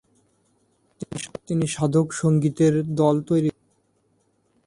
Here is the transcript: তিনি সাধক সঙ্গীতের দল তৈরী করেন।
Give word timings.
তিনি 1.47 1.65
সাধক 1.67 2.07
সঙ্গীতের 2.13 2.73
দল 2.95 3.15
তৈরী 3.27 3.49
করেন। 3.49 3.67